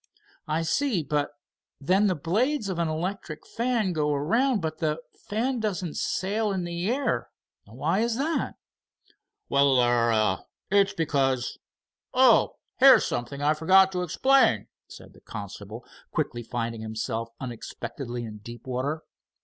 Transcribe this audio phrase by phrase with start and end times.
[0.47, 1.29] "I see, but
[1.79, 4.97] then the blades of an electric fan go around but the
[5.29, 7.29] fan doesn't sail in the air.
[7.65, 8.55] Why is that?"
[9.47, 18.23] "Well—er—it's because—Oh, here's something I forgot to explain," said the constable quickly, finding himself unexpectedly
[18.23, 19.03] in deep water.